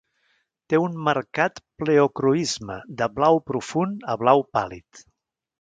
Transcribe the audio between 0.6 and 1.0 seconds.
Té un